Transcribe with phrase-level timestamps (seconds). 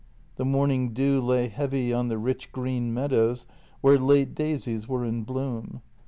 [0.37, 3.45] The morning dew lay heavy on the rich green meadows
[3.81, 5.83] where late daisies were in bloom.